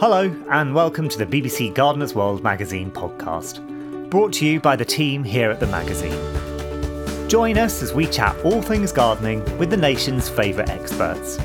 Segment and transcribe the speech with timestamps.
[0.00, 3.60] Hello, and welcome to the BBC Gardener's World magazine podcast,
[4.08, 7.28] brought to you by the team here at the magazine.
[7.28, 11.36] Join us as we chat all things gardening with the nation's favourite experts.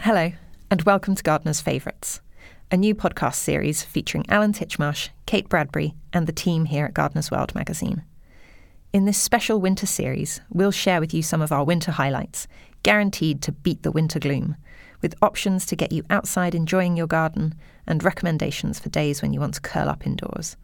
[0.00, 0.32] Hello,
[0.70, 2.20] and welcome to Gardener's Favourites,
[2.70, 7.30] a new podcast series featuring Alan Titchmarsh, Kate Bradbury, and the team here at Gardener's
[7.30, 8.04] World magazine.
[8.96, 12.48] In this special winter series, we'll share with you some of our winter highlights,
[12.82, 14.56] guaranteed to beat the winter gloom,
[15.02, 17.54] with options to get you outside enjoying your garden
[17.86, 20.56] and recommendations for days when you want to curl up indoors.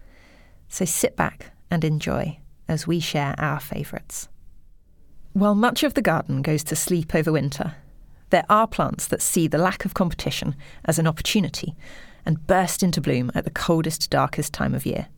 [0.70, 4.30] So sit back and enjoy as we share our favourites.
[5.34, 7.74] While much of the garden goes to sleep over winter,
[8.30, 10.56] there are plants that see the lack of competition
[10.86, 11.76] as an opportunity
[12.24, 15.08] and burst into bloom at the coldest, darkest time of year.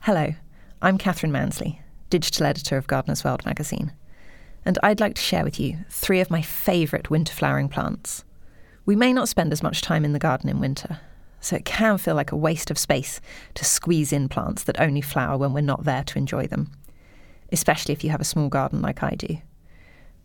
[0.00, 0.32] Hello,
[0.80, 1.81] I'm Catherine Mansley,
[2.12, 3.90] digital editor of Gardener's World magazine,
[4.66, 8.22] and I'd like to share with you three of my favourite winter flowering plants.
[8.84, 11.00] We may not spend as much time in the garden in winter,
[11.40, 13.22] so it can feel like a waste of space
[13.54, 16.70] to squeeze in plants that only flower when we're not there to enjoy them,
[17.50, 19.38] especially if you have a small garden like I do.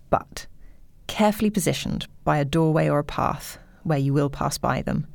[0.09, 0.45] But
[1.07, 5.07] carefully positioned by a doorway or a path where you will pass by them.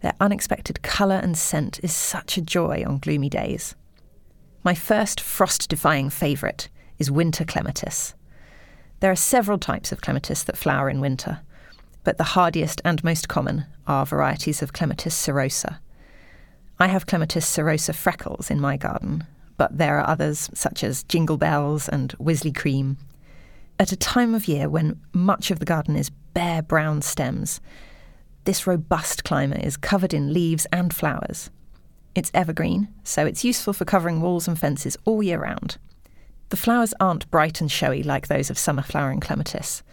[0.00, 3.74] Their unexpected colour and scent is such a joy on gloomy days.
[4.62, 8.14] My first frost defying favourite is winter clematis.
[9.00, 11.40] There are several types of clematis that flower in winter,
[12.04, 15.78] but the hardiest and most common are varieties of clematis cirrhosa.
[16.78, 21.36] I have clematis cirrhosa freckles in my garden, but there are others such as jingle
[21.36, 22.96] bells and Wisley cream
[23.80, 27.62] at a time of year when much of the garden is bare brown stems,
[28.44, 31.50] this robust climber is covered in leaves and flowers.
[32.14, 35.78] It's evergreen, so it's useful for covering walls and fences all year round.
[36.48, 39.84] The flowers aren't bright and showy like those of summer flowering clematis.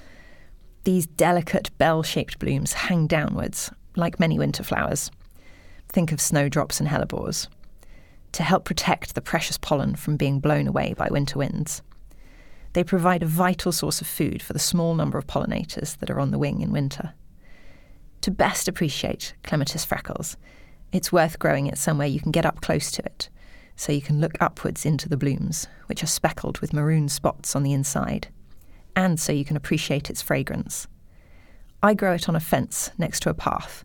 [0.83, 5.11] These delicate bell shaped blooms hang downwards, like many winter flowers.
[5.89, 7.47] Think of snowdrops and hellebores,
[8.31, 11.83] to help protect the precious pollen from being blown away by winter winds.
[12.73, 16.19] They provide a vital source of food for the small number of pollinators that are
[16.19, 17.13] on the wing in winter.
[18.21, 20.37] To best appreciate clematis freckles,
[20.91, 23.29] it's worth growing it somewhere you can get up close to it,
[23.75, 27.63] so you can look upwards into the blooms, which are speckled with maroon spots on
[27.63, 28.27] the inside,
[28.95, 30.87] and so you can appreciate its fragrance.
[31.83, 33.83] I grow it on a fence next to a path,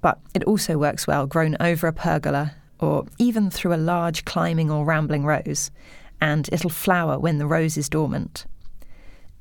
[0.00, 4.70] but it also works well grown over a pergola or even through a large climbing
[4.70, 5.70] or rambling rose,
[6.20, 8.44] and it'll flower when the rose is dormant.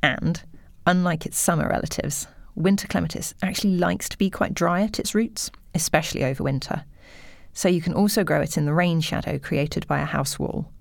[0.03, 0.41] And,
[0.85, 5.49] unlike its summer relatives, winter clematis actually likes to be quite dry at its roots,
[5.73, 6.85] especially over winter.
[7.53, 10.71] So you can also grow it in the rain shadow created by a house wall.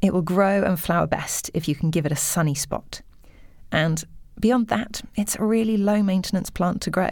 [0.00, 3.00] It will grow and flower best if you can give it a sunny spot.
[3.72, 4.04] And
[4.38, 7.10] beyond that, it's a really low maintenance plant to grow.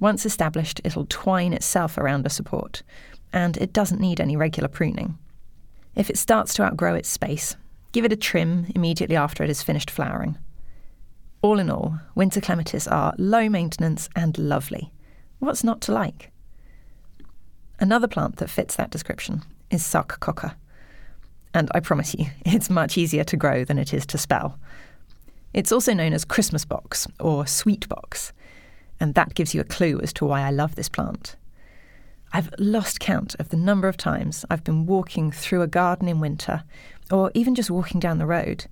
[0.00, 2.82] Once established, it'll twine itself around a support,
[3.32, 5.16] and it doesn't need any regular pruning.
[5.94, 7.54] If it starts to outgrow its space,
[7.92, 10.38] give it a trim immediately after it has finished flowering.
[11.40, 14.92] All in all, winter clematis are low maintenance and lovely.
[15.38, 16.31] What's not to like?
[17.82, 20.54] Another plant that fits that description is sarcococca.
[21.52, 24.56] And I promise you, it's much easier to grow than it is to spell.
[25.52, 28.32] It's also known as Christmas box or sweet box,
[29.00, 31.34] and that gives you a clue as to why I love this plant.
[32.32, 36.20] I've lost count of the number of times I've been walking through a garden in
[36.20, 36.62] winter,
[37.10, 38.66] or even just walking down the road,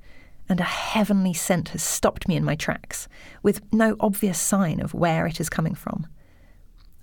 [0.49, 3.09] and a heavenly scent has stopped me in my tracks,
[3.43, 6.07] with no obvious sign of where it is coming from.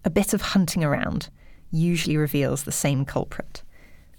[0.06, 1.28] A bit of hunting around
[1.72, 3.64] usually reveals the same culprit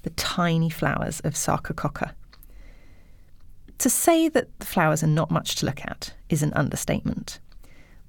[0.03, 2.13] the tiny flowers of Sarcococca.
[3.79, 7.41] To say that the flowers are not much to look at is an understatement.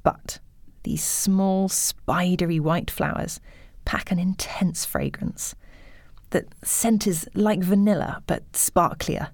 [0.03, 0.39] But
[0.83, 3.39] these small, spidery white flowers
[3.85, 5.55] pack an intense fragrance.
[6.29, 9.29] The scent is like vanilla, but sparklier.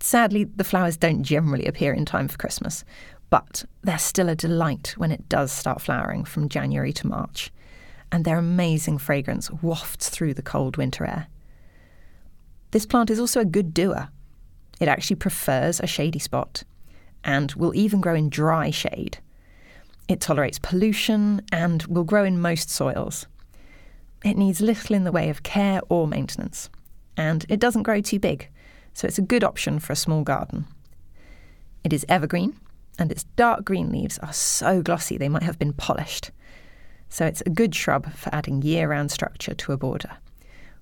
[0.00, 2.84] Sadly, the flowers don't generally appear in time for Christmas,
[3.28, 7.52] but they're still a delight when it does start flowering from January to March,
[8.12, 11.28] and their amazing fragrance wafts through the cold winter air.
[12.70, 14.08] This plant is also a good doer.
[14.80, 16.62] It actually prefers a shady spot
[17.22, 19.18] and will even grow in dry shade.
[20.08, 23.26] It tolerates pollution and will grow in most soils.
[24.24, 26.68] It needs little in the way of care or maintenance,
[27.16, 28.48] and it doesn't grow too big,
[28.92, 30.66] so it's a good option for a small garden.
[31.84, 32.58] It is evergreen,
[32.98, 36.30] and its dark green leaves are so glossy they might have been polished.
[37.10, 40.12] So it's a good shrub for adding year round structure to a border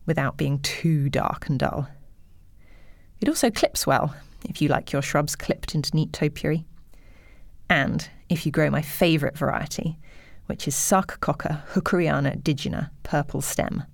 [0.07, 1.89] without being too dark and dull.
[3.21, 4.15] It also clips well,
[4.49, 6.65] if you like your shrubs clipped into neat topiary.
[7.71, 9.99] and if you grow my favourite variety,
[10.47, 13.85] which is Sarcococca hookeriana digyna purple stem.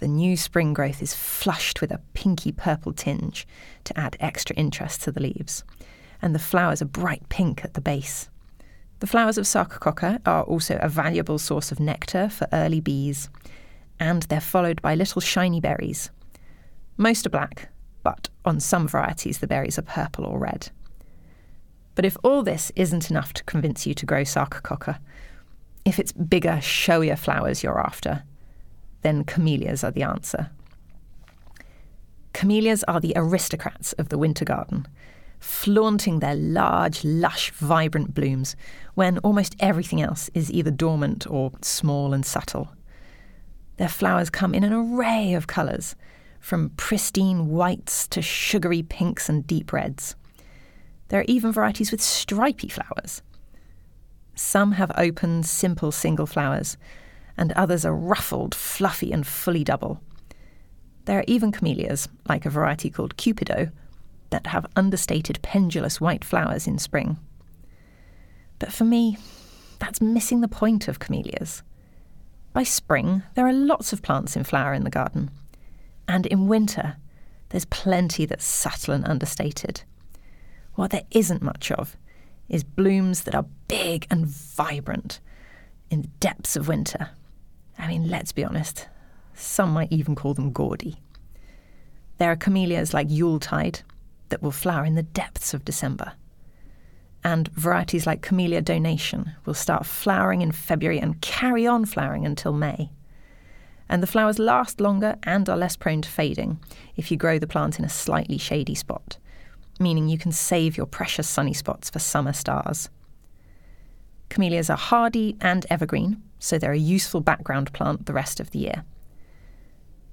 [0.00, 3.46] The new spring growth is flushed with a pinky purple tinge
[3.84, 5.64] to add extra interest to the leaves,
[6.20, 8.28] and the flowers are bright pink at the base.
[9.04, 13.28] The flowers of Sarcococca are also a valuable source of nectar for early bees,
[14.00, 16.08] and they're followed by little shiny berries.
[16.96, 17.68] Most are black,
[18.02, 20.70] but on some varieties the berries are purple or red.
[21.94, 24.98] But if all this isn't enough to convince you to grow Sarcococca,
[25.84, 28.22] if it's bigger, showier flowers you're after,
[29.02, 30.48] then camellias are the answer.
[32.32, 34.88] Camellias are the aristocrats of the winter garden,
[35.44, 38.56] flaunting their large, lush, vibrant blooms
[38.94, 42.70] when almost everything else is either dormant or small and subtle.
[43.76, 45.96] Their flowers come in an array of colours,
[46.40, 50.16] from pristine whites to sugary pinks and deep reds.
[51.08, 53.20] There are even varieties with stripy flowers.
[54.34, 56.78] Some have open, simple single flowers,
[57.36, 60.00] and others are ruffled, fluffy, and fully double.
[61.04, 63.70] There are even camellias, like a variety called Cupido,
[64.34, 67.18] that have understated pendulous white flowers in spring.
[68.58, 69.16] But for me,
[69.78, 71.62] that's missing the point of camellias.
[72.52, 75.30] By spring, there are lots of plants in flower in the garden.
[76.08, 76.96] And in winter,
[77.50, 79.84] there's plenty that's subtle and understated.
[80.74, 81.96] What there isn't much of
[82.48, 85.20] is blooms that are big and vibrant
[85.90, 87.10] in the depths of winter.
[87.78, 88.88] I mean, let's be honest,
[89.32, 90.96] some might even call them gaudy.
[92.18, 93.82] There are camellias like Yuletide
[94.28, 96.12] that will flower in the depths of December.
[97.22, 102.52] And varieties like Camellia Donation will start flowering in February and carry on flowering until
[102.52, 102.90] May.
[103.88, 106.60] And the flowers last longer and are less prone to fading
[106.96, 109.18] if you grow the plant in a slightly shady spot
[109.80, 112.88] meaning you can save your precious sunny spots for summer stars.
[114.28, 118.58] Camellias are hardy and evergreen, so they're a useful background plant the rest of the
[118.60, 118.84] year.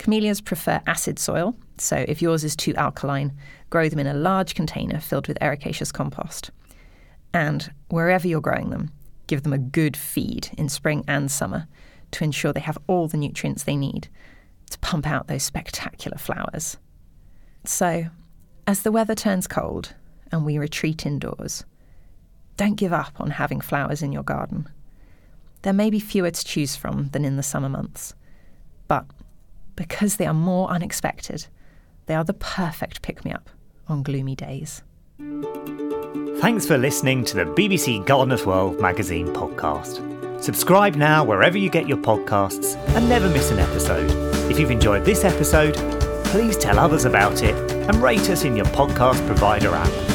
[0.02, 3.38] Camellias prefer acid soil, so if yours is too alkaline,
[3.70, 6.50] grow them in a large container filled with ericaceous compost.
[7.36, 8.90] And wherever you're growing them,
[9.28, 11.68] give them a good feed in spring and summer
[12.14, 14.08] to ensure they have all the nutrients they need
[14.72, 16.78] to pump out those spectacular flowers.
[17.64, 18.06] So,
[18.66, 19.94] as the weather turns cold
[20.32, 21.64] and we retreat indoors,
[22.58, 24.68] don't give up on having flowers in your garden.
[25.62, 28.16] There may be fewer to choose from than in the summer months,
[28.88, 29.06] but
[29.82, 31.48] because they are more unexpected,
[32.06, 33.50] they are the perfect pick me up
[33.88, 34.84] on gloomy days.
[36.40, 40.44] Thanks for listening to the BBC Gardener's World magazine podcast.
[40.44, 44.12] Subscribe now wherever you get your podcasts and never miss an episode.
[44.52, 45.74] If you've enjoyed this episode,
[46.26, 50.11] please tell others about it and rate us in your podcast provider app.